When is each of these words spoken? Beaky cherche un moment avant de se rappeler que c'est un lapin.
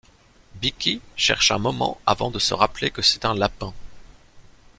Beaky 0.59 0.99
cherche 1.15 1.51
un 1.51 1.59
moment 1.59 2.01
avant 2.07 2.31
de 2.31 2.39
se 2.39 2.55
rappeler 2.55 2.89
que 2.89 3.03
c'est 3.03 3.23
un 3.23 3.35
lapin. 3.35 3.71